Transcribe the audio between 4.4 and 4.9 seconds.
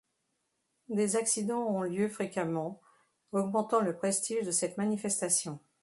de cette